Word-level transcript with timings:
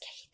skating. 0.00 0.27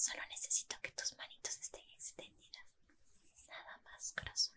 solo 0.00 0.22
necesito 0.30 0.76
que 0.82 0.92
tus 0.92 1.14
manitos 1.18 1.58
estén 1.60 1.84
extendidas. 1.90 2.66
Nada 3.48 3.78
más, 3.84 4.12
corazón. 4.12 4.56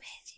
Suspense. 0.00 0.37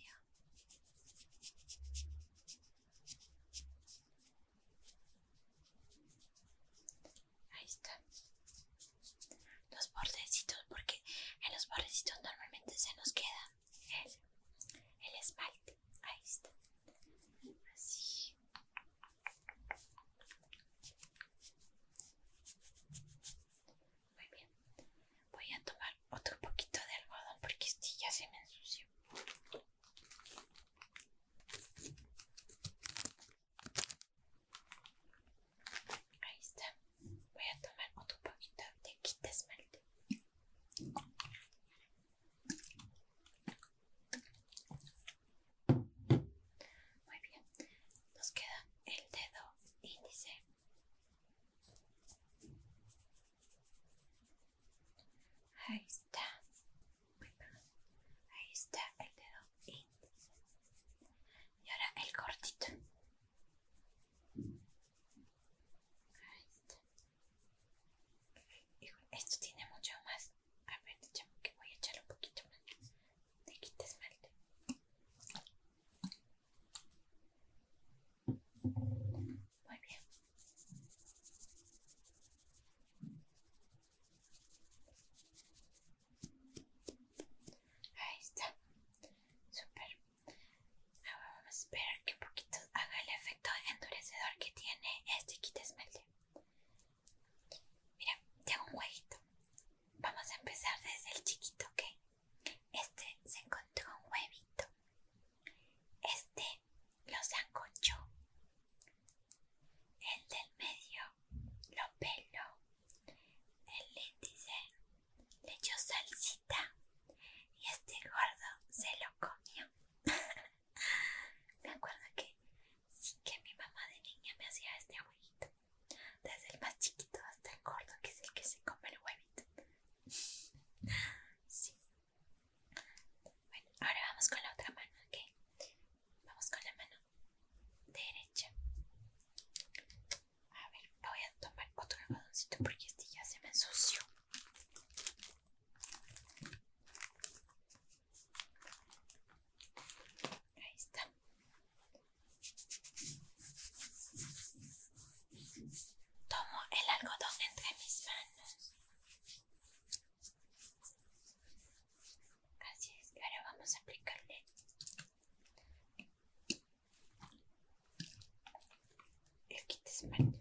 El 170.03 170.40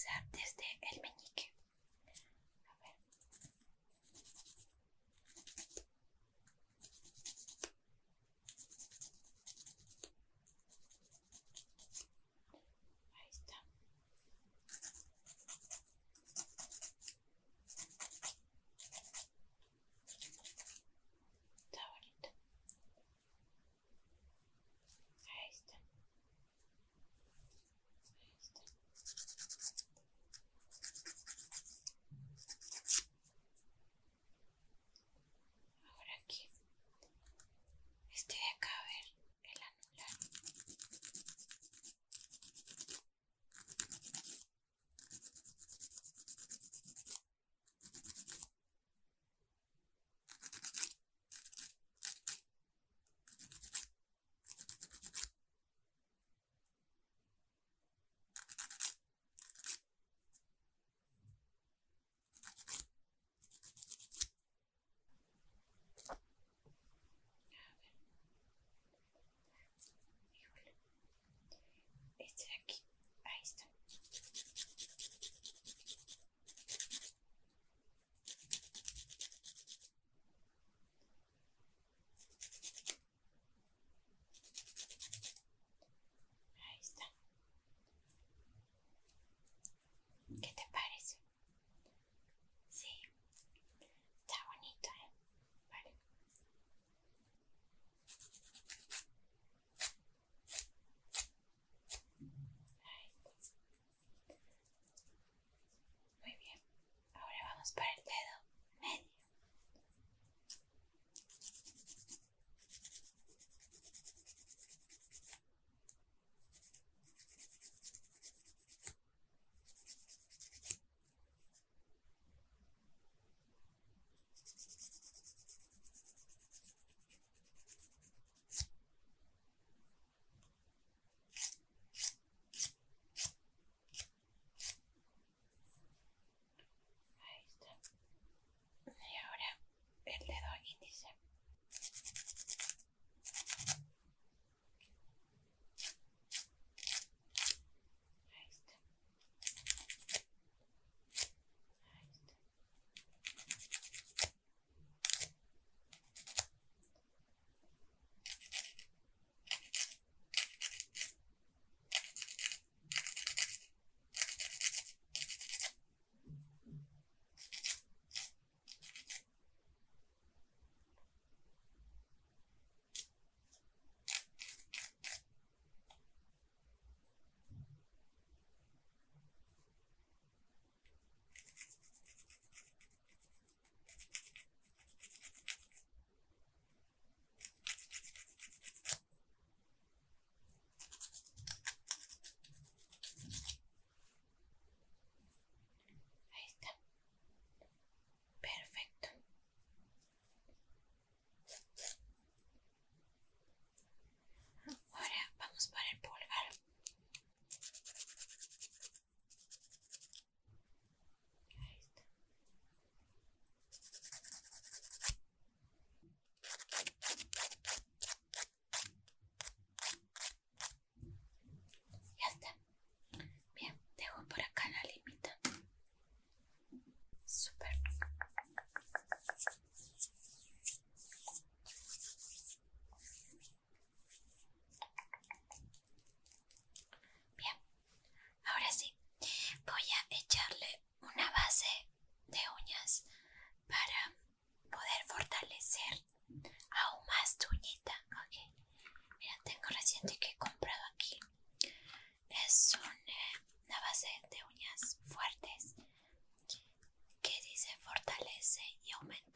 said, 0.00 0.29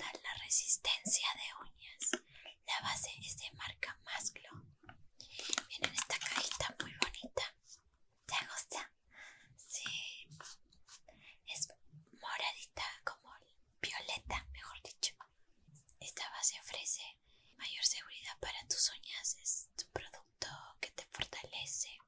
la 0.03 0.35
resistencia 0.45 1.29
de 1.35 1.67
uñas. 1.67 2.11
La 2.67 2.81
base 2.81 3.11
es 3.21 3.37
de 3.39 3.51
marca 3.53 3.97
Maslow. 4.05 4.65
Viene 5.69 5.95
esta 5.95 6.19
cajita 6.19 6.75
muy 6.81 6.93
bonita. 7.01 7.55
¿Te 8.27 8.35
gusta? 8.47 8.91
Sí. 9.57 10.29
Es 11.47 11.69
moradita, 12.21 12.85
como 13.05 13.31
violeta, 13.81 14.45
mejor 14.53 14.83
dicho. 14.83 15.15
Esta 16.01 16.29
base 16.31 16.59
ofrece 16.61 17.03
mayor 17.57 17.85
seguridad 17.85 18.37
para 18.41 18.67
tus 18.69 18.91
uñas. 18.91 19.37
Es 19.41 19.69
un 19.85 19.93
producto 19.93 20.49
que 20.81 20.91
te 20.91 21.07
fortalece 21.13 21.99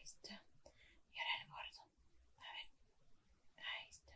Ahí 0.00 0.04
está. 0.06 0.42
Y 1.12 1.18
ahora 1.18 1.42
el 1.42 1.48
gordo. 1.50 1.82
A 2.38 2.52
ver. 2.54 2.68
Ahí 3.58 3.88
está. 3.90 4.12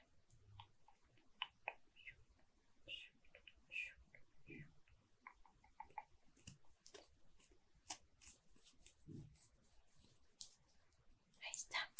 Ahí 11.42 11.52
está. 11.52 11.93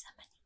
Somebody. 0.00 0.39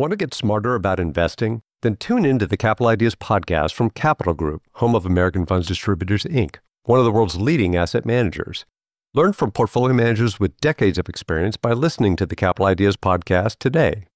Want 0.00 0.12
to 0.12 0.16
get 0.16 0.32
smarter 0.32 0.74
about 0.74 0.98
investing? 0.98 1.60
Then 1.82 1.94
tune 1.94 2.24
into 2.24 2.46
the 2.46 2.56
Capital 2.56 2.86
Ideas 2.86 3.14
podcast 3.14 3.74
from 3.74 3.90
Capital 3.90 4.32
Group, 4.32 4.62
home 4.76 4.94
of 4.94 5.04
American 5.04 5.44
Funds 5.44 5.66
Distributors, 5.66 6.24
Inc., 6.24 6.56
one 6.84 6.98
of 6.98 7.04
the 7.04 7.12
world's 7.12 7.36
leading 7.36 7.76
asset 7.76 8.06
managers. 8.06 8.64
Learn 9.12 9.34
from 9.34 9.50
portfolio 9.50 9.92
managers 9.92 10.40
with 10.40 10.58
decades 10.62 10.96
of 10.96 11.10
experience 11.10 11.58
by 11.58 11.74
listening 11.74 12.16
to 12.16 12.24
the 12.24 12.34
Capital 12.34 12.64
Ideas 12.64 12.96
podcast 12.96 13.58
today. 13.58 14.06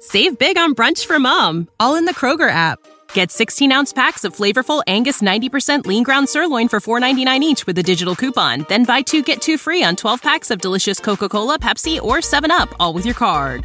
Save 0.00 0.36
big 0.36 0.58
on 0.58 0.74
brunch 0.74 1.06
for 1.06 1.20
mom, 1.20 1.68
all 1.78 1.94
in 1.94 2.04
the 2.04 2.14
Kroger 2.14 2.50
app. 2.50 2.80
Get 3.14 3.30
16 3.30 3.70
ounce 3.70 3.92
packs 3.92 4.24
of 4.24 4.34
flavorful 4.34 4.82
Angus 4.88 5.22
90% 5.22 5.86
lean 5.86 6.02
ground 6.02 6.28
sirloin 6.28 6.66
for 6.66 6.80
$4.99 6.80 7.40
each 7.42 7.66
with 7.68 7.78
a 7.78 7.84
digital 7.84 8.16
coupon. 8.16 8.66
Then 8.68 8.84
buy 8.84 9.02
two 9.02 9.22
get 9.22 9.40
two 9.40 9.58
free 9.58 9.84
on 9.84 9.94
12 9.94 10.20
packs 10.20 10.50
of 10.50 10.60
delicious 10.60 10.98
Coca 10.98 11.28
Cola, 11.28 11.56
Pepsi, 11.60 12.02
or 12.02 12.16
7UP, 12.16 12.74
all 12.80 12.92
with 12.92 13.06
your 13.06 13.14
card. 13.14 13.64